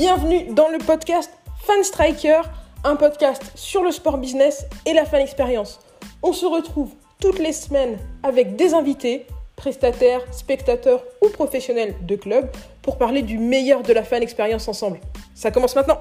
[0.00, 1.28] Bienvenue dans le podcast
[1.64, 2.42] Fan Striker,
[2.84, 5.80] un podcast sur le sport business et la fan expérience.
[6.22, 9.26] On se retrouve toutes les semaines avec des invités,
[9.56, 12.48] prestataires, spectateurs ou professionnels de club
[12.80, 15.00] pour parler du meilleur de la fan expérience ensemble.
[15.34, 15.98] Ça commence maintenant.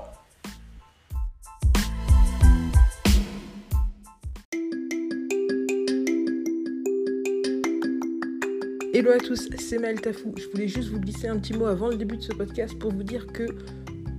[8.94, 10.34] Hello à tous, c'est Maël Tafou.
[10.38, 12.92] Je voulais juste vous glisser un petit mot avant le début de ce podcast pour
[12.92, 13.48] vous dire que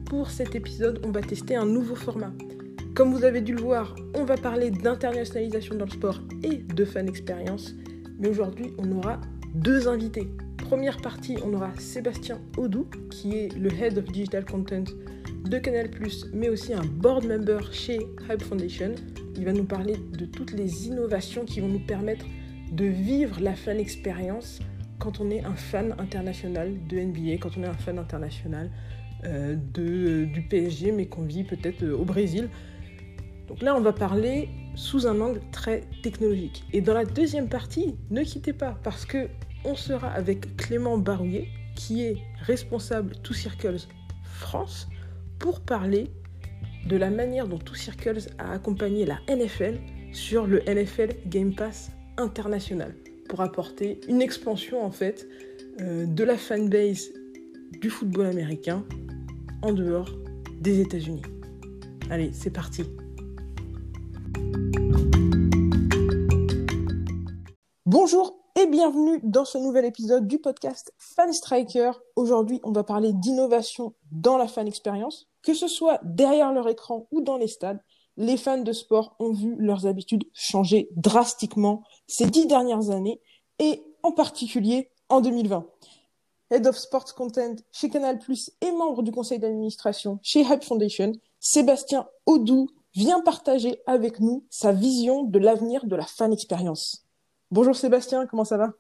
[0.09, 2.33] pour cet épisode, on va tester un nouveau format.
[2.95, 6.85] Comme vous avez dû le voir, on va parler d'internationalisation dans le sport et de
[6.87, 7.75] fan expérience.
[8.19, 9.21] Mais aujourd'hui, on aura
[9.55, 10.29] deux invités.
[10.57, 14.85] Première partie, on aura Sébastien Audou, qui est le Head of Digital Content
[15.45, 15.91] de Canal+,
[16.33, 17.99] mais aussi un board member chez
[18.31, 18.95] Hype Foundation.
[19.37, 22.25] Il va nous parler de toutes les innovations qui vont nous permettre
[22.73, 24.61] de vivre la fan expérience
[24.99, 28.71] quand on est un fan international de NBA, quand on est un fan international
[29.25, 32.49] de, du PSG, mais qu'on vit peut-être euh, au Brésil.
[33.49, 36.65] Donc là, on va parler sous un angle très technologique.
[36.73, 39.29] Et dans la deuxième partie, ne quittez pas, parce que
[39.65, 43.87] on sera avec Clément Barouillet, qui est responsable Two Circles
[44.23, 44.89] France,
[45.39, 46.11] pour parler
[46.87, 49.79] de la manière dont Two Circles a accompagné la NFL
[50.13, 52.95] sur le NFL Game Pass international
[53.29, 55.29] pour apporter une expansion en fait
[55.81, 57.11] euh, de la fanbase
[57.81, 58.85] du football américain
[59.63, 60.09] en dehors
[60.61, 61.23] des États-Unis.
[62.11, 62.85] Allez, c'est parti.
[67.87, 71.93] Bonjour et bienvenue dans ce nouvel épisode du podcast Fan Striker.
[72.17, 77.07] Aujourd'hui, on va parler d'innovation dans la fan expérience, que ce soit derrière leur écran
[77.11, 77.81] ou dans les stades
[78.19, 83.21] les fans de sport ont vu leurs habitudes changer drastiquement ces dix dernières années
[83.61, 85.65] et en particulier en 2020.
[86.51, 88.19] Head of Sports Content chez Canal+,
[88.61, 94.73] et membre du conseil d'administration chez Hype Foundation, Sébastien Audou vient partager avec nous sa
[94.73, 97.05] vision de l'avenir de la fan expérience.
[97.51, 98.73] Bonjour Sébastien, comment ça va?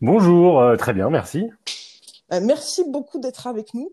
[0.00, 1.48] Bonjour, euh, très bien, merci.
[2.32, 3.92] Euh, merci beaucoup d'être avec nous.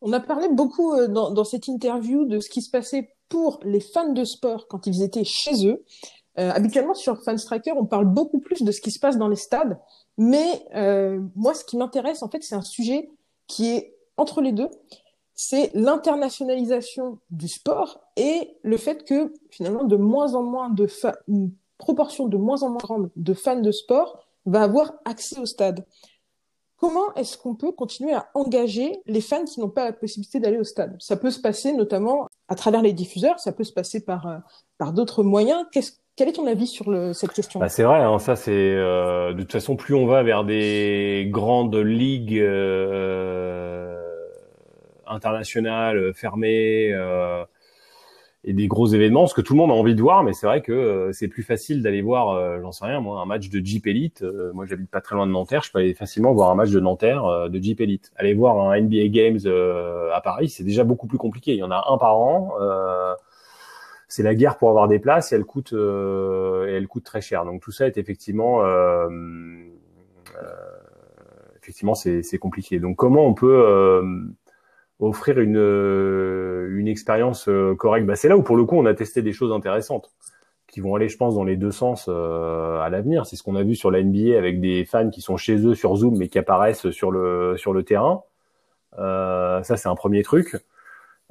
[0.00, 3.60] On a parlé beaucoup euh, dans, dans, cette interview de ce qui se passait pour
[3.64, 5.84] les fans de sport quand ils étaient chez eux.
[6.38, 9.26] Euh, habituellement sur Fan Striker, on parle beaucoup plus de ce qui se passe dans
[9.26, 9.78] les stades,
[10.18, 13.08] mais euh, moi, ce qui m'intéresse, en fait, c'est un sujet
[13.46, 14.68] qui est entre les deux.
[15.34, 20.88] C'est l'internationalisation du sport et le fait que finalement, de moins en moins de
[21.28, 25.46] une proportion de moins en moins grande de fans de sport va avoir accès au
[25.46, 25.86] stade.
[26.76, 30.58] Comment est-ce qu'on peut continuer à engager les fans qui n'ont pas la possibilité d'aller
[30.58, 30.96] au stade?
[30.98, 34.38] Ça peut se passer notamment à travers les diffuseurs, ça peut se passer par, euh,
[34.78, 35.64] par d'autres moyens.
[36.18, 37.60] Quel est ton avis sur le, cette question?
[37.60, 41.28] Bah, C'est vrai, hein, ça c'est euh, de toute façon plus on va vers des
[41.30, 43.96] grandes ligues euh,
[45.06, 46.92] internationales fermées
[48.44, 50.46] et des gros événements, ce que tout le monde a envie de voir, mais c'est
[50.46, 53.48] vrai que euh, c'est plus facile d'aller voir, euh, j'en sais rien, moi, un match
[53.48, 54.22] de Jeep Elite.
[54.22, 56.70] Euh, moi, j'habite pas très loin de Nanterre, je peux aller facilement voir un match
[56.70, 58.12] de Nanterre de Jeep Elite.
[58.16, 59.40] Aller voir un NBA Games
[60.14, 61.52] à Paris, c'est déjà beaucoup plus compliqué.
[61.52, 62.52] Il y en a un par an.
[64.08, 67.44] C'est la guerre pour avoir des places et elle coûte, et elle coûte très cher.
[67.44, 68.62] Donc tout ça est effectivement,
[71.62, 72.80] effectivement, c'est compliqué.
[72.80, 74.34] Donc comment on peut
[75.00, 78.06] offrir une, euh, une expérience euh, correcte?
[78.06, 80.10] Bah, c'est là où pour le coup on a testé des choses intéressantes
[80.66, 83.24] qui vont aller, je pense, dans les deux sens euh, à l'avenir.
[83.24, 85.74] C'est ce qu'on a vu sur la NBA avec des fans qui sont chez eux
[85.74, 88.22] sur Zoom mais qui apparaissent sur le sur le terrain.
[88.98, 90.56] Euh, ça c'est un premier truc.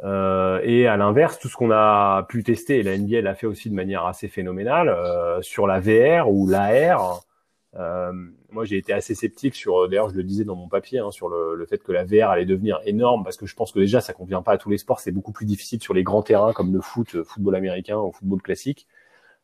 [0.03, 3.47] Euh, et à l'inverse, tout ce qu'on a pu tester, et la NBA l'a fait
[3.47, 4.96] aussi de manière assez phénoménale,
[5.41, 7.22] sur la VR ou l'AR,
[7.75, 8.12] euh,
[8.52, 11.30] moi, j'ai été assez sceptique sur, d'ailleurs, je le disais dans mon papier, hein, sur
[11.30, 14.02] le, le, fait que la VR allait devenir énorme, parce que je pense que déjà,
[14.02, 15.00] ça convient pas à tous les sports.
[15.00, 18.12] C'est beaucoup plus difficile sur les grands terrains comme le foot, euh, football américain ou
[18.12, 18.88] football classique.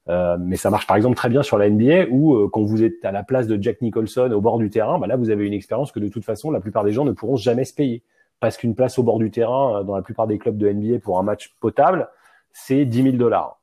[0.10, 2.84] Euh, mais ça marche par exemple très bien sur la NBA où euh, quand vous
[2.84, 5.48] êtes à la place de Jack Nicholson au bord du terrain, bah là vous avez
[5.48, 8.04] une expérience que de toute façon la plupart des gens ne pourront jamais se payer
[8.44, 11.18] parce qu'une place au bord du terrain dans la plupart des clubs de NBA pour
[11.18, 12.10] un match potable
[12.52, 13.60] c'est 10 000 dollars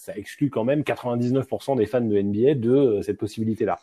[0.00, 3.78] ça exclut quand même 99% des fans de NBA de euh, cette possibilité-là.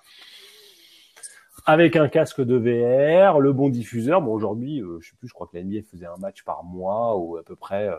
[1.68, 4.22] Avec un casque de VR, le bon diffuseur.
[4.22, 6.64] Bon, aujourd'hui, euh, je sais plus, je crois que la NBA faisait un match par
[6.64, 7.90] mois ou à peu près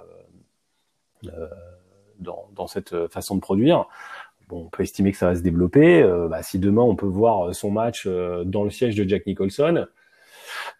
[1.27, 1.49] euh,
[2.19, 3.87] dans, cette façon de produire.
[4.49, 6.03] Bon, on peut estimer que ça va se développer.
[6.29, 9.87] Bah, si demain on peut voir son match dans le siège de Jack Nicholson,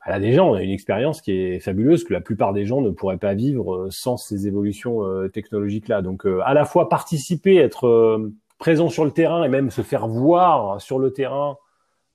[0.05, 2.81] bah là déjà on a une expérience qui est fabuleuse que la plupart des gens
[2.81, 6.03] ne pourraient pas vivre euh, sans ces évolutions euh, technologiques là.
[6.03, 10.09] Donc euh, à la fois participer, être présent sur le terrain et même se faire
[10.09, 11.57] voir sur le terrain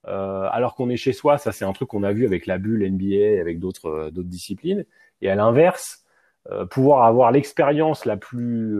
[0.08, 1.38] euh, alors qu'on est chez soi.
[1.38, 4.86] Ça, c'est un truc qu'on a vu avec la bulle NBA, avec d'autres d'autres disciplines.
[5.22, 6.04] Et à l'inverse,
[6.52, 8.78] euh, pouvoir avoir l'expérience la plus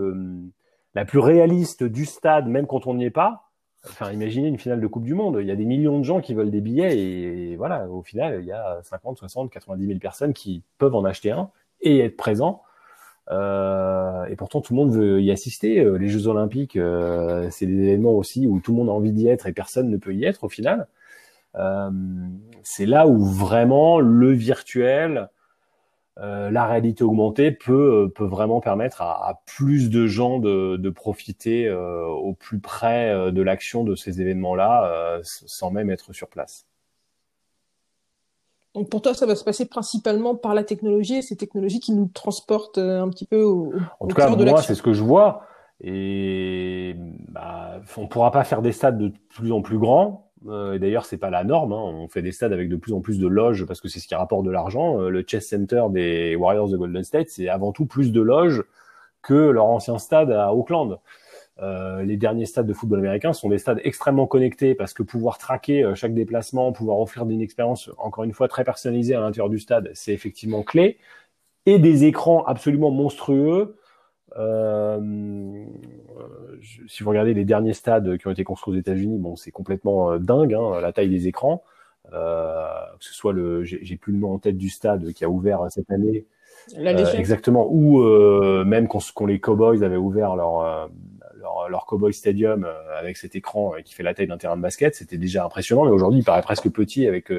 [0.96, 3.50] la plus réaliste du stade, même quand on n'y est pas.
[3.86, 5.38] Enfin, imaginez une finale de Coupe du Monde.
[5.42, 8.40] Il y a des millions de gens qui veulent des billets et, voilà, au final,
[8.40, 11.50] il y a 50, 60, 90 000 personnes qui peuvent en acheter un
[11.82, 12.64] et être présents.
[13.32, 15.84] Euh, et pourtant, tout le monde veut y assister.
[15.98, 19.28] Les Jeux Olympiques, euh, c'est des événements aussi où tout le monde a envie d'y
[19.28, 20.88] être et personne ne peut y être au final.
[21.56, 21.92] Euh,
[22.64, 25.30] c'est là où vraiment le virtuel,
[26.20, 30.90] euh, la réalité augmentée peut, peut vraiment permettre à, à plus de gens de, de
[30.92, 36.14] profiter euh, au plus près euh, de l'action de ces événements-là euh, sans même être
[36.14, 36.68] sur place.
[38.76, 41.94] Donc pour toi, ça va se passer principalement par la technologie et ces technologies qui
[41.94, 45.44] nous transportent un petit peu au, en tout cas, moi, c'est ce que je vois.
[45.82, 46.96] Et
[47.28, 50.23] bah, on pourra pas faire des stades de plus en plus grands.
[50.48, 51.74] Euh, et d'ailleurs, c'est pas la norme.
[51.74, 51.82] Hein.
[51.82, 54.08] On fait des stades avec de plus en plus de loges parce que c'est ce
[54.08, 55.02] qui rapporte de l'argent.
[55.02, 58.64] Euh, le Chess Center des Warriors de Golden State, c'est avant tout plus de loges
[59.22, 61.00] que leur ancien stade à Auckland.
[61.62, 65.38] Euh, les derniers stades de football américain sont des stades extrêmement connectés parce que pouvoir
[65.38, 69.60] traquer chaque déplacement, pouvoir offrir une expérience encore une fois très personnalisée à l'intérieur du
[69.60, 70.98] stade, c'est effectivement clé.
[71.66, 73.78] Et des écrans absolument monstrueux
[74.38, 75.66] euh,
[76.88, 80.12] si vous regardez les derniers stades qui ont été construits aux États-Unis, bon, c'est complètement
[80.12, 81.64] euh, dingue, hein, la taille des écrans.
[82.12, 82.68] Euh,
[83.00, 85.66] que ce soit le, j'ai plus le nom en tête du stade qui a ouvert
[85.70, 86.26] cette année.
[86.78, 87.68] La euh, exactement.
[87.70, 90.88] Ou euh, même quand, quand, les Cowboys avaient ouvert leur euh,
[91.36, 94.96] leur, leur Cowboy Stadium avec cet écran qui fait la taille d'un terrain de basket,
[94.96, 95.86] c'était déjà impressionnant.
[95.86, 97.32] Mais aujourd'hui, il paraît presque petit avec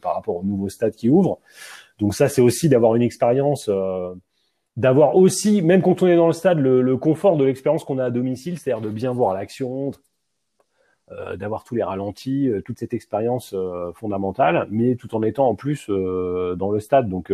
[0.00, 1.38] par rapport au nouveau stade qui ouvre.
[1.98, 3.68] Donc ça, c'est aussi d'avoir une expérience
[4.76, 8.06] d'avoir aussi, même quand on est dans le stade, le, confort de l'expérience qu'on a
[8.06, 9.92] à domicile, c'est-à-dire de bien voir l'action,
[11.10, 15.48] euh, d'avoir tous les ralentis, euh, toute cette expérience euh, fondamentale, mais tout en étant
[15.48, 17.08] en plus dans le stade.
[17.08, 17.32] Donc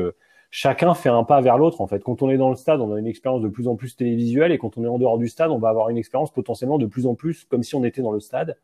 [0.51, 2.03] chacun fait un pas vers l'autre en fait.
[2.03, 4.53] Quand on est dans le stade, on a une expérience de plus en plus télévisuelle,
[4.53, 6.87] et quand on est en dehors du stade, on va avoir une expérience potentiellement de
[6.87, 8.57] plus en plus comme si on était dans le stade.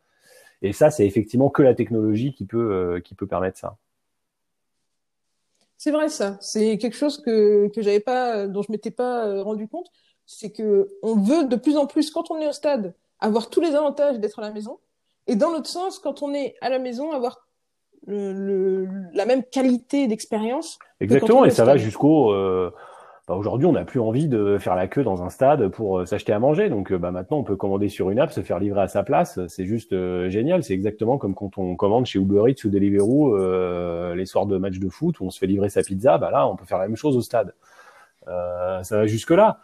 [0.62, 3.76] Et ça, c'est effectivement que la technologie qui peut qui peut permettre ça.
[5.76, 6.36] C'est vrai ça.
[6.40, 9.88] C'est quelque chose que que j'avais pas, dont je m'étais pas euh, rendu compte.
[10.26, 13.60] C'est que on veut de plus en plus, quand on est au stade, avoir tous
[13.60, 14.78] les avantages d'être à la maison,
[15.26, 17.46] et dans l'autre sens, quand on est à la maison, avoir
[18.06, 20.78] le, le, la même qualité d'expérience.
[21.00, 22.70] Exactement, et ça va jusqu'au euh,
[23.26, 26.04] bah, aujourd'hui, on n'a plus envie de faire la queue dans un stade pour euh,
[26.04, 26.68] s'acheter à manger.
[26.68, 29.02] Donc, euh, bah, maintenant, on peut commander sur une app, se faire livrer à sa
[29.02, 29.40] place.
[29.48, 30.62] C'est juste euh, génial.
[30.62, 33.36] C'est exactement comme quand on commande chez Uber Eats ou Deliveroo
[34.14, 36.18] les soirs de match de foot où on se fait livrer sa pizza.
[36.18, 37.54] Bah là, on peut faire la même chose au stade.
[38.26, 39.58] ça va jusque là.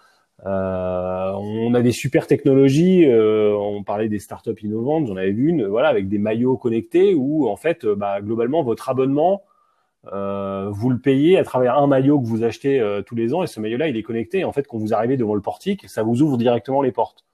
[0.44, 3.06] on a des super technologies.
[3.08, 5.06] on parlait des startups innovantes.
[5.06, 8.88] J'en avais vu une, voilà, avec des maillots connectés où en fait, bah, globalement, votre
[8.88, 9.42] abonnement
[10.06, 13.42] euh, vous le payez à travers un maillot que vous achetez euh, tous les ans
[13.42, 14.44] et ce maillot-là, il est connecté.
[14.44, 17.24] En fait, quand vous arrivez devant le portique, ça vous ouvre directement les portes.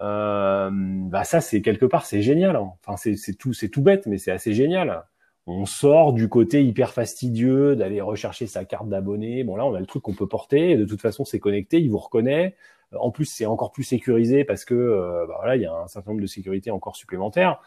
[0.00, 2.56] Euh, bah ça, c'est quelque part, c'est génial.
[2.56, 2.72] Hein.
[2.84, 5.04] Enfin, c'est tout, c'est tout bête, mais c'est assez génial.
[5.46, 9.44] On sort du côté hyper fastidieux d'aller rechercher sa carte d'abonné.
[9.44, 10.76] Bon là, on a le truc qu'on peut porter.
[10.76, 12.54] De toute façon, c'est connecté, il vous reconnaît.
[12.96, 15.88] En plus, c'est encore plus sécurisé parce que euh, bah voilà, il y a un
[15.88, 17.60] certain nombre de sécurités encore supplémentaires.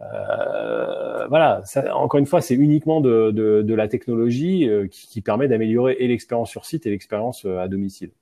[0.00, 5.08] Euh, voilà, ça, encore une fois, c'est uniquement de, de, de, la technologie euh, qui,
[5.08, 8.12] qui, permet d'améliorer et l'expérience sur site et l'expérience euh, à domicile.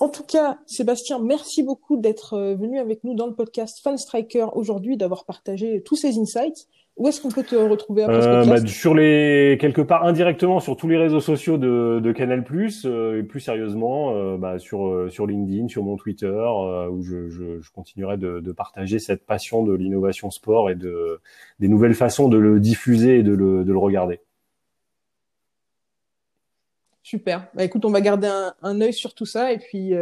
[0.00, 4.48] En tout cas, Sébastien, merci beaucoup d'être venu avec nous dans le podcast Fan Striker
[4.52, 6.68] aujourd'hui, d'avoir partagé tous ces insights.
[6.96, 10.60] Où est-ce qu'on peut te retrouver après ce euh, bah, Sur les quelque part indirectement
[10.60, 12.42] sur tous les réseaux sociaux de, de Canal+,
[12.86, 17.02] euh, et plus sérieusement euh, bah, sur euh, sur LinkedIn, sur mon Twitter, euh, où
[17.02, 21.20] je, je, je continuerai de, de, partager cette passion de l'innovation sport et de
[21.60, 24.20] des nouvelles façons de le diffuser et de le, de le regarder.
[27.02, 27.46] Super.
[27.54, 29.92] Bah, écoute, on va garder un, un œil sur tout ça et puis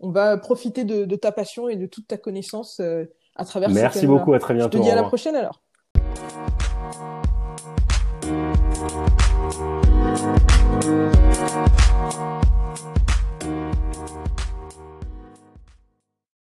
[0.00, 2.82] on va profiter de, de, ta passion et de toute ta connaissance
[3.36, 3.70] à travers.
[3.70, 4.34] Merci beaucoup.
[4.34, 4.78] À très bientôt.
[4.78, 5.60] Je te dis à la prochaine alors.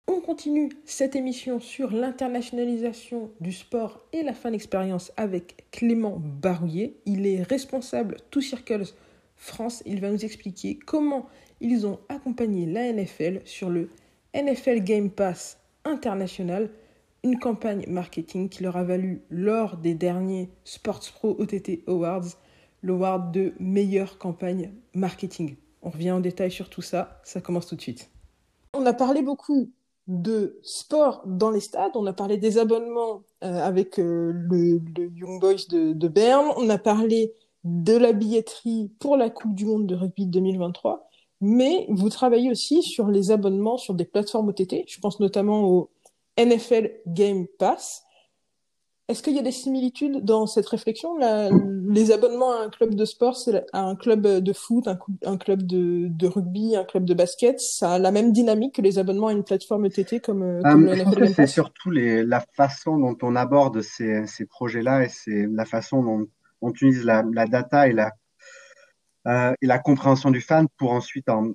[0.07, 6.95] On continue cette émission sur l'internationalisation du sport et la fan expérience avec Clément Barouillet.
[7.05, 8.93] Il est responsable Two Circles
[9.35, 9.83] France.
[9.85, 11.27] Il va nous expliquer comment
[11.61, 13.89] ils ont accompagné la NFL sur le
[14.35, 16.69] NFL Game Pass international
[17.23, 22.37] une campagne marketing qui leur a valu lors des derniers Sports Pro OTT Awards
[22.83, 25.55] l'award de meilleure campagne marketing.
[25.81, 28.09] On revient en détail sur tout ça, ça commence tout de suite.
[28.73, 29.71] On a parlé beaucoup
[30.07, 31.91] de sport dans les stades.
[31.95, 34.81] On a parlé des abonnements euh, avec euh, le,
[35.15, 36.47] Young Boys de, de, Berne.
[36.57, 41.09] On a parlé de la billetterie pour la Coupe du Monde de rugby 2023.
[41.39, 44.85] Mais vous travaillez aussi sur les abonnements sur des plateformes OTT.
[44.87, 45.89] Je pense notamment au
[46.37, 48.03] NFL Game Pass.
[49.09, 51.17] Est-ce qu'il y a des similitudes dans cette réflexion?
[51.89, 53.37] Les abonnements à un club de sport,
[53.73, 57.99] à un club de foot, un, club de, rugby, un club de basket, ça a
[57.99, 61.27] la même dynamique que les abonnements à une plateforme ETT comme, euh, comme euh, le
[61.33, 66.01] C'est surtout les, la façon dont on aborde ces, ces projets-là et c'est la façon
[66.01, 66.27] dont
[66.61, 68.13] on utilise la, la data et la,
[69.27, 71.51] euh, et la compréhension du fan pour ensuite en,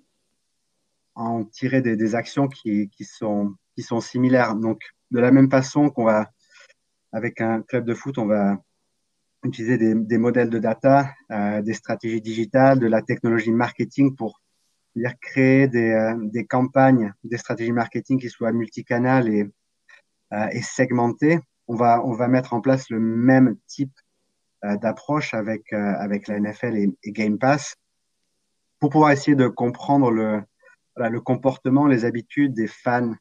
[1.15, 4.55] en tirer des, des actions qui, qui, sont, sont similaires.
[4.55, 4.81] Donc,
[5.11, 6.31] de la même façon qu'on va
[7.13, 8.59] avec un club de foot, on va
[9.45, 14.41] utiliser des, modèles de data, euh, des stratégies digitales, de la technologie marketing pour
[14.97, 19.49] dire, créer des, euh, des, campagnes, des stratégies marketing qui soient multicanales et,
[20.33, 21.39] euh, et segmentées.
[21.69, 23.93] On va, on va mettre en place le même type
[24.63, 27.77] d'approche avec, avec la NFL et, Game Pass
[28.81, 30.43] pour pouvoir essayer de comprendre le,
[30.97, 33.15] le comportement, les habitudes des fans,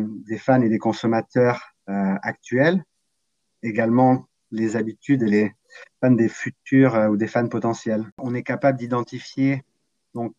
[0.00, 2.84] des fans et des consommateurs euh, actuels,
[3.64, 5.52] également les habitudes et les
[6.00, 8.06] fans des futurs euh, ou des fans potentiels.
[8.18, 9.64] On est capable d'identifier
[10.14, 10.32] donc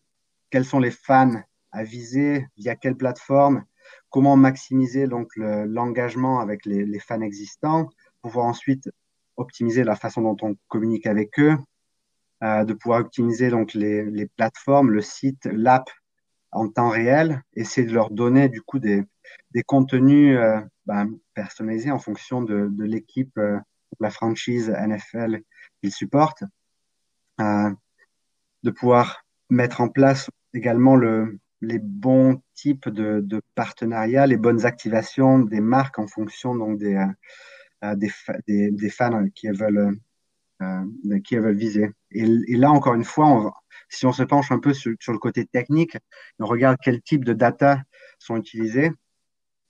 [0.48, 3.64] quels sont les fans à viser, via quelle plateforme,
[4.08, 7.90] comment maximiser donc l'engagement avec les, fans existants,
[8.22, 8.88] pouvoir ensuite
[9.36, 11.58] optimiser la façon dont on communique avec eux,
[12.42, 15.90] euh, de pouvoir optimiser donc les, les plateformes, le site, l'app
[16.52, 19.04] en temps réel, essayer de leur donner du coup des,
[19.52, 23.58] des contenus euh, ben, personnalisés en fonction de, de l'équipe, euh,
[24.00, 25.40] la franchise NFL
[25.80, 26.44] qu'ils supportent,
[27.40, 27.70] euh,
[28.62, 34.66] de pouvoir mettre en place également le, les bons types de, de, partenariats, les bonnes
[34.66, 37.04] activations des marques en fonction donc des,
[37.96, 39.98] des, fans qui veulent,
[41.24, 41.90] qui veulent viser.
[42.10, 43.52] Et, là, encore une fois,
[43.88, 45.96] si on se penche un peu sur, sur, le côté technique,
[46.38, 47.82] on regarde quel type de data
[48.18, 48.90] sont utilisés,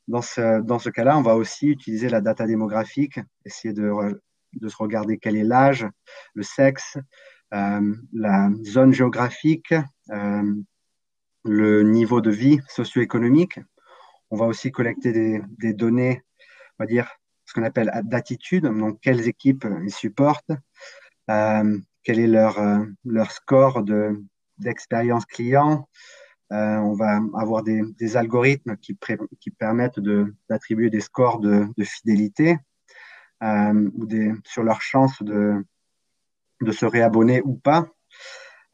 [0.08, 3.90] dans ce, dans ce cas-là, on va aussi utiliser la data démographique, essayer de,
[4.54, 5.86] de se regarder quel est l'âge,
[6.34, 6.98] le sexe,
[7.52, 9.74] euh, la zone géographique,
[10.10, 10.54] euh,
[11.44, 13.60] le niveau de vie socio-économique.
[14.30, 16.22] On va aussi collecter des, des, données,
[16.78, 17.08] on va dire,
[17.44, 20.52] ce qu'on appelle d'attitude, donc quelles équipes ils supportent,
[21.30, 22.58] euh, quel est leur,
[23.04, 23.84] leur score
[24.58, 25.88] d'expérience client,
[26.52, 28.94] euh, on va avoir des, algorithmes qui,
[29.50, 30.00] permettent
[30.48, 32.58] d'attribuer des scores de, fidélité
[33.42, 34.06] euh, ou
[34.44, 35.64] sur leur chance de,
[36.70, 37.88] se réabonner ou pas.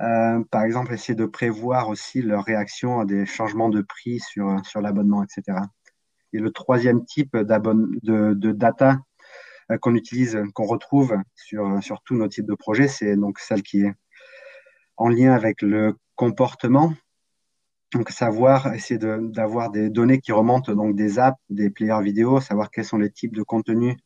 [0.02, 4.60] Euh, par exemple, essayer de prévoir aussi leur réaction à des changements de prix sur,
[4.80, 5.58] l'abonnement, etc.
[6.32, 8.98] Et le troisième type de, data
[9.80, 13.82] qu'on utilise, qu'on retrouve sur, sur tous nos types de projets, c'est donc celle qui
[13.82, 13.94] est
[14.96, 16.92] en lien avec le comportement
[17.92, 22.70] donc, savoir, essayer d'avoir des données qui remontent donc des apps, des players vidéo, savoir
[22.70, 23.96] quels sont les types de contenus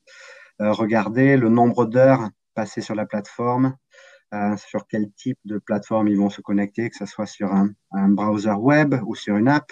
[0.61, 3.77] euh, regardés, le nombre d'heures passées sur la plateforme,
[4.33, 7.71] euh, sur quel type de plateforme ils vont se connecter, que ce soit sur un,
[7.93, 9.71] un browser web ou sur une app.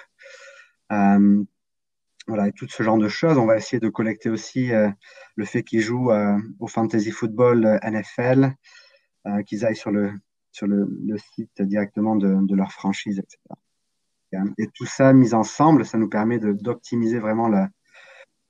[0.92, 1.42] Euh,
[2.28, 3.38] voilà, et tout ce genre de choses.
[3.38, 4.88] On va essayer de collecter aussi euh,
[5.37, 8.54] le fait qu'ils jouent euh, au fantasy football euh, NFL,
[9.47, 10.12] qu'ils aillent sur le
[10.50, 13.38] sur le, le site directement de, de leur franchise, etc.
[14.58, 17.68] Et tout ça mis ensemble, ça nous permet d'optimiser vraiment la,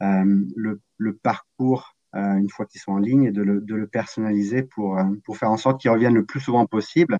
[0.02, 3.86] euh, le, parcours euh, une fois qu'ils sont en ligne et de le, de le
[3.86, 7.18] personnaliser pour, euh, pour faire en sorte qu'ils reviennent le plus souvent possible,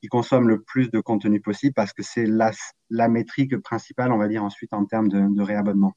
[0.00, 2.50] qu'ils consomment le plus de contenu possible parce que c'est la,
[2.90, 5.92] la métrique principale, on va dire, ensuite en termes de, réabonnement.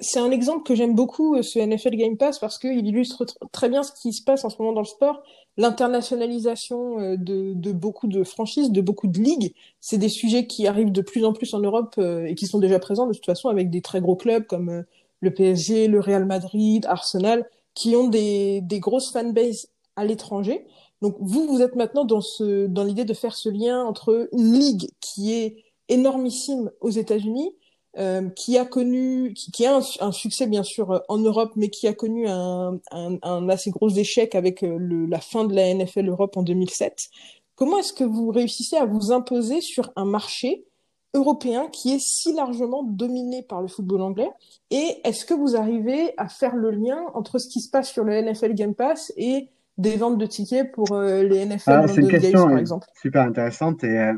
[0.00, 3.82] C'est un exemple que j'aime beaucoup, ce NFL Game Pass, parce qu'il illustre très bien
[3.82, 5.22] ce qui se passe en ce moment dans le sport.
[5.58, 10.66] L'internationalisation euh, de, de, beaucoup de franchises, de beaucoup de ligues, c'est des sujets qui
[10.66, 13.48] arrivent de plus en plus en Europe et qui sont déjà présents de toute façon
[13.50, 14.84] avec des très gros clubs comme
[15.20, 20.64] le PSG, le Real Madrid, Arsenal, qui ont des, des grosses fanbases à l'étranger.
[21.02, 24.90] Donc vous, vous êtes maintenant dans, dans l'idée de faire ce lien entre une ligue
[25.00, 27.52] qui est énormissime aux États-Unis
[27.96, 31.52] euh, qui a connu, qui, qui a un, un, succès bien sûr euh, en Europe,
[31.56, 35.44] mais qui a connu un, un, un assez gros échec avec euh, le, la fin
[35.46, 37.08] de la NFL Europe en 2007.
[37.56, 40.66] Comment est-ce que vous réussissez à vous imposer sur un marché
[41.14, 44.30] européen qui est si largement dominé par le football anglais?
[44.70, 48.04] Et est-ce que vous arrivez à faire le lien entre ce qui se passe sur
[48.04, 52.58] le NFL Game Pass et des ventes de tickets pour les NFL ah, question par
[52.58, 52.86] exemple?
[53.00, 54.12] super intéressante et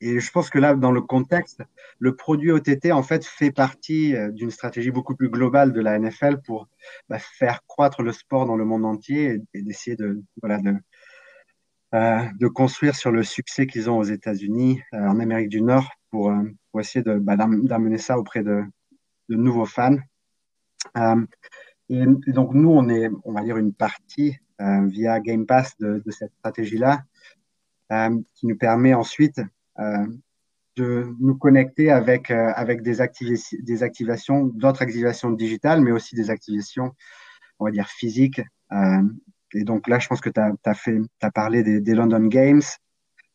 [0.00, 1.62] et je pense que là, dans le contexte,
[1.98, 5.98] le produit OTT, en fait, fait partie euh, d'une stratégie beaucoup plus globale de la
[5.98, 6.68] NFL pour
[7.08, 10.74] bah, faire croître le sport dans le monde entier et, d'essayer de, voilà, de,
[11.94, 15.90] euh, de construire sur le succès qu'ils ont aux États-Unis, euh, en Amérique du Nord,
[16.10, 18.62] pour, euh, pour essayer de, bah, d'amener ça auprès de,
[19.30, 19.96] de nouveaux fans.
[21.88, 26.02] Et, et, donc, nous, on est, on va dire, une partie via Game Pass de,
[26.04, 27.02] de cette stratégie-là,
[28.34, 29.44] qui nous permet ensuite euh,
[30.76, 32.98] de nous connecter avec, euh, avec des,
[33.60, 36.94] des activations, d'autres activations digitales, mais aussi des activations,
[37.58, 38.42] on va dire, physiques.
[38.72, 39.02] Euh,
[39.54, 42.62] et donc là, je pense que tu as, fait, as parlé des, des, London Games.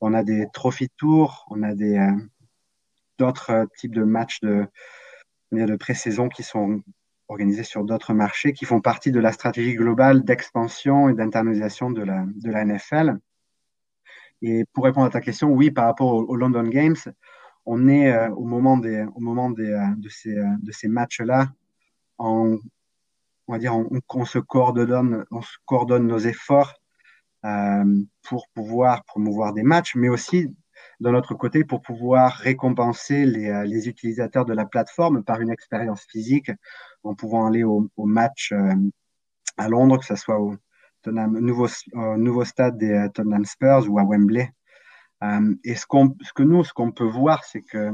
[0.01, 1.99] On a des Trophy Tours, on a des
[3.17, 4.65] d'autres types de matchs de,
[5.51, 6.81] de pré-saison qui sont
[7.27, 12.01] organisés sur d'autres marchés, qui font partie de la stratégie globale d'expansion et d'internalisation de
[12.01, 13.17] la, de la NFL.
[14.41, 16.95] Et pour répondre à ta question, oui, par rapport aux, London Games,
[17.65, 20.87] on est euh, au moment des, au moment des, euh, de ces, euh, de ces
[20.87, 21.51] matchs-là,
[22.17, 22.59] on,
[23.47, 26.75] va dire, on, se coordonne, on coordonne nos efforts
[28.23, 30.55] pour pouvoir promouvoir des matchs, mais aussi
[30.99, 36.51] de notre côté pour pouvoir récompenser les, utilisateurs de la plateforme par une expérience physique
[37.03, 38.53] en pouvant aller au, au match
[39.57, 40.55] à Londres, que ce soit au,
[41.01, 44.51] Tottenham, nouveau, euh, nouveau stade des euh, Tottenham Spurs ou à Wembley.
[45.23, 47.91] Euh, et ce, qu'on, ce que nous, ce qu'on peut voir, c'est que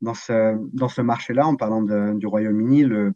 [0.00, 3.12] dans ce, dans ce marché-là, en parlant du Royaume-Uni, le,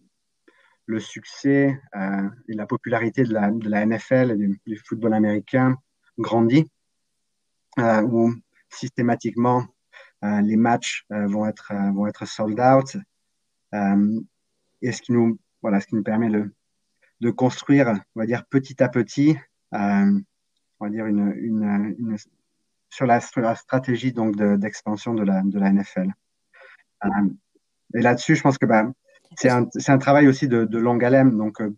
[0.87, 5.78] le succès et la popularité de la, de la NFL et du, football américain
[6.19, 6.71] grandit,
[7.78, 8.35] où
[8.69, 9.64] systématiquement
[10.23, 12.99] les matchs vont être vont être sold out,
[14.83, 16.52] et ce qui nous voilà, ce qui nous permet de
[17.25, 19.38] de construire, on va dire petit à petit,
[19.73, 20.21] euh,
[20.78, 22.16] on va dire une,
[22.90, 26.12] sur, la, stratégie donc d'expansion de, la, NFL.
[27.04, 27.09] Euh,
[27.95, 28.93] et là-dessus, je pense que bah,
[29.37, 31.35] c'est un, travail aussi de, de longue haleine.
[31.38, 31.75] Donc, euh,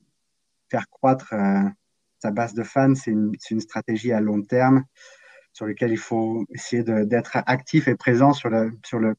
[0.69, 1.33] faire croître
[2.19, 4.85] sa base de fans, c'est une, stratégie à long terme
[5.53, 9.15] sur lequel il faut essayer d'être actif et présent sur, le, sur le,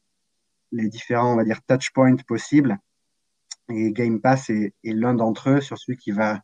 [0.73, 2.77] les différents, on va dire, touch points possibles
[3.69, 6.41] et Game Pass est, l'un d'entre eux sur celui qui va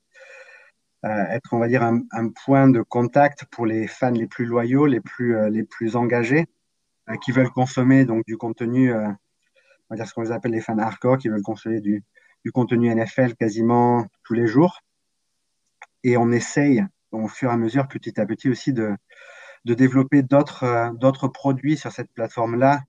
[1.05, 4.85] euh, être, on va dire, un, point de contact pour les fans les plus loyaux,
[4.85, 6.47] les plus, euh, les plus engagés,
[7.09, 9.15] euh, qui veulent consommer donc du contenu, on
[9.89, 12.03] va dire ce qu'on appelle les fans hardcore, qui veulent consommer du,
[12.45, 14.81] du contenu NFL quasiment tous les jours.
[16.03, 18.95] Et on essaye, au fur et à mesure, petit à petit aussi, de,
[19.65, 22.81] de développer d'autres d'autres produits sur cette plateforme-là,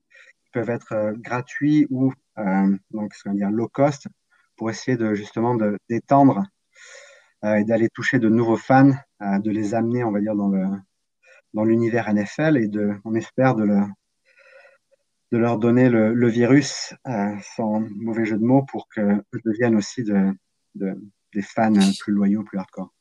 [0.43, 2.13] qui peuvent être gratuits ou
[2.91, 4.07] donc ce va dire low cost,
[4.55, 5.55] pour essayer de justement
[5.89, 6.43] d'étendre
[7.43, 8.91] euh, et d'aller toucher de nouveaux fans,
[9.21, 10.65] euh, de les amener, on va dire, dans le
[11.53, 13.65] dans l'univers NFL et de, on espère de,
[15.31, 19.77] de leur donner le, le virus, euh, sans mauvais jeu de mots, pour qu'eux deviennent
[19.77, 20.33] aussi de,
[20.75, 20.93] de,
[21.33, 22.93] des fans plus loyaux, plus hardcore.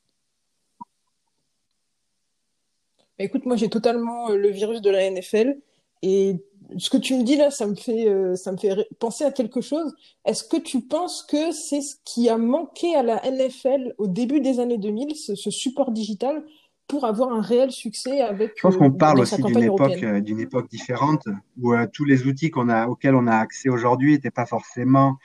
[3.18, 5.56] Écoute, moi j'ai totalement le virus de la NFL
[6.02, 6.36] et
[6.78, 9.32] ce que tu me dis là, ça me fait, euh, ça me fait penser à
[9.32, 9.94] quelque chose.
[10.24, 14.40] Est-ce que tu penses que c'est ce qui a manqué à la NFL au début
[14.40, 16.44] des années 2000, ce, ce support digital,
[16.86, 20.20] pour avoir un réel succès avec Je pense qu'on euh, parle aussi d'une époque, euh,
[20.20, 21.26] d'une époque différente
[21.60, 25.16] où tous les outils qu'on a, auxquels on a accès aujourd'hui n'étaient pas forcément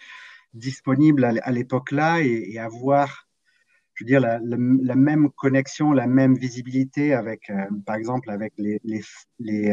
[0.54, 3.28] disponibles à, l'époque là et, et, avoir,
[3.94, 8.30] je veux dire, la, la, la, même connexion, la même visibilité avec, euh, par exemple,
[8.32, 9.02] avec les, les,
[9.40, 9.72] les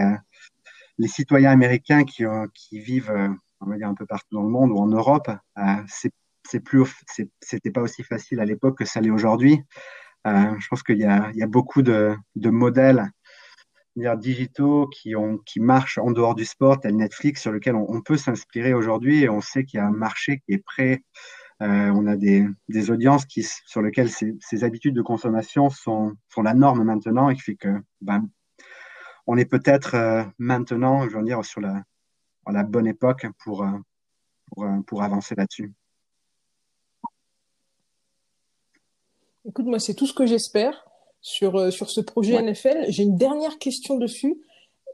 [0.99, 3.29] les citoyens américains qui, euh, vivent, euh,
[3.61, 7.81] on va dire un peu partout dans le monde ou en Europe, euh, c'était pas
[7.81, 9.61] aussi facile à l'époque que ça l'est aujourd'hui.
[10.25, 13.11] je pense qu'il y a, beaucoup de, modèles
[14.19, 19.25] digitaux qui, marchent en dehors du sport, tel Netflix, sur lequel on, peut s'inspirer aujourd'hui
[19.25, 21.03] et on sait qu'il y a un marché qui est prêt.
[21.61, 22.47] On a des,
[22.91, 23.27] audiences
[23.67, 27.75] sur lesquelles ces, habitudes de consommation sont, sont la norme maintenant et qui fait que
[28.01, 28.29] ben,
[29.27, 31.83] on est peut-être euh, maintenant, je veux dire, sur la,
[32.51, 33.71] la bonne époque pour, euh,
[34.47, 35.73] pour, euh, pour avancer là-dessus.
[39.49, 40.87] Écoute, moi, c'est tout ce que j'espère
[41.21, 42.43] sur, sur ce projet ouais.
[42.53, 42.87] NFL.
[42.89, 44.37] J'ai une dernière question dessus.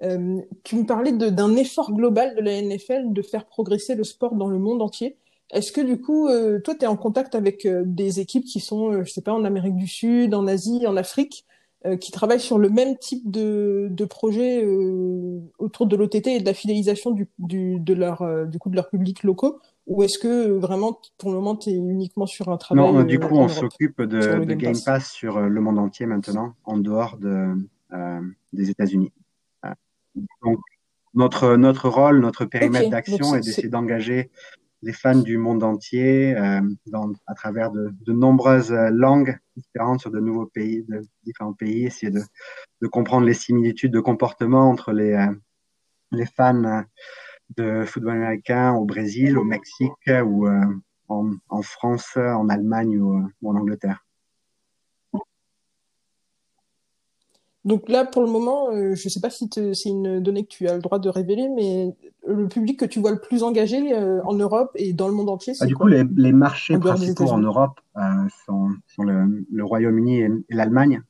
[0.03, 4.35] Euh, tu me parlais d'un effort global de la NFL de faire progresser le sport
[4.35, 5.17] dans le monde entier.
[5.53, 8.59] Est-ce que du coup, euh, toi, tu es en contact avec euh, des équipes qui
[8.59, 11.45] sont, je sais pas, en Amérique du Sud, en Asie, en Afrique,
[11.85, 16.41] euh, qui travaillent sur le même type de, de projet euh, autour de l'OTT et
[16.41, 20.05] de la fidélisation du, du, de leur, euh, du coup, de leurs publics locaux ou
[20.05, 23.35] est-ce que vraiment, pour le moment, tu es uniquement sur un travail Non, du coup,
[23.35, 24.85] on s'occupe de, de Game, Game Pass.
[24.85, 25.11] Pass.
[25.11, 27.53] sur le monde entier maintenant, en dehors de,
[28.53, 29.11] des États-Unis.
[30.45, 30.61] Donc,
[31.15, 34.31] notre, notre rôle, notre périmètre d'action est d'essayer d'engager
[34.83, 36.61] les fans du monde entier euh,
[37.27, 42.89] à travers de, nombreuses langues différentes sur de nouveaux pays, de différents pays, essayer de,
[42.89, 46.85] comprendre les similitudes de comportement entre les, euh, fans
[47.57, 50.65] de football américain au Brésil, au Mexique ou euh,
[51.09, 54.05] en, en, France, en Allemagne ou, ou en Angleterre.
[57.65, 60.49] Donc là, pour le moment, euh, je ne sais pas si c'est une donnée que
[60.49, 61.95] tu as le droit de révéler, mais
[62.27, 65.29] le public que tu vois le plus engagé euh, en Europe et dans le monde
[65.29, 68.01] entier, c'est ah, Du coup, les, les, marchés principaux en Europe euh,
[68.47, 71.03] sont, sont, le, le Royaume-Uni et, et l'Allemagne,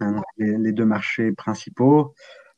[0.00, 2.14] hein, les, les, deux marchés principaux.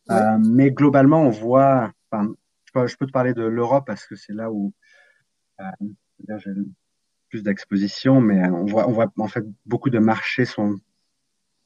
[0.08, 0.16] Ouais.
[0.40, 4.32] Mais globalement, on voit, je, peux, je peux te parler de l'Europe parce que c'est
[4.32, 4.72] là où
[6.18, 6.50] j'ai
[7.28, 10.78] plus d'exposition, mais on voit, on voit en fait beaucoup de marchés sont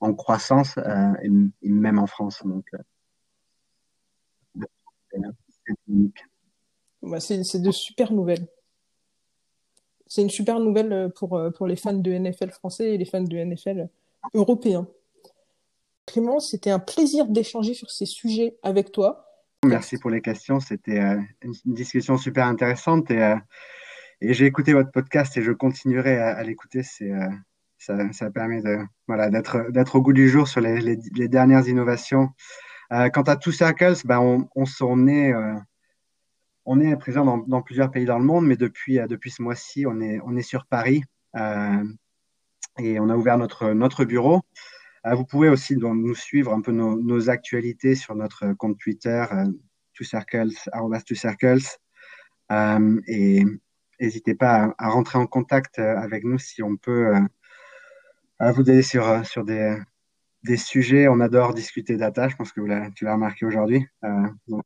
[0.00, 1.28] en croissance euh, et,
[1.62, 2.42] et, même en France.
[2.44, 2.78] Donc, euh,
[7.18, 8.46] c'est de super nouvelles.
[10.06, 13.36] C'est une super nouvelle pour, pour les fans de NFL français et les fans de
[13.36, 13.88] NFL
[14.34, 14.86] européens.
[16.06, 19.26] Clément, c'était un plaisir d'échanger sur ces sujets avec toi.
[19.64, 20.60] Merci pour les questions.
[20.60, 23.36] C'était euh, une discussion super intéressante et, euh,
[24.20, 26.82] et j'ai écouté votre podcast et je continuerai à, à l'écouter.
[26.84, 27.28] C'est euh,
[27.78, 32.30] ça, permet de voilà d'être d'être au goût du jour sur les, dernières innovations.
[32.92, 35.54] Euh, quant à Two Circles, ben on, on, est euh,
[36.64, 39.86] on est présent dans, plusieurs pays dans le monde, mais depuis euh, depuis ce mois-ci,
[39.86, 41.02] on est on est sur Paris
[42.78, 44.40] et on a ouvert notre notre bureau.
[45.04, 49.24] Vous pouvez aussi nous suivre un peu nos, actualités sur notre compte Twitter
[49.94, 50.50] Two Circles
[51.06, 51.78] Two Circles
[53.06, 53.44] et
[54.00, 57.12] n'hésitez pas à, rentrer en contact avec nous si on peut
[58.40, 59.76] vous aider sur, euh, sur des,
[60.44, 61.08] des sujets.
[61.08, 63.86] On adore discuter data, je pense que vous tu l'as remarqué aujourd'hui.
[64.04, 64.08] Euh,
[64.48, 64.62] donc,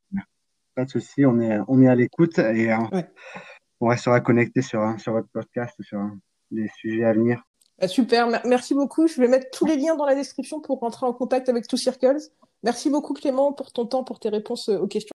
[0.75, 3.09] pas de souci, on est, on est à l'écoute et euh, ouais.
[3.81, 6.01] on restera connecté sur, sur votre podcast, sur
[6.51, 7.43] les sujets à venir.
[7.79, 9.07] Bah, super, merci beaucoup.
[9.07, 11.77] Je vais mettre tous les liens dans la description pour rentrer en contact avec Two
[11.77, 12.19] Circles.
[12.63, 15.15] Merci beaucoup Clément pour ton temps, pour tes réponses aux questions.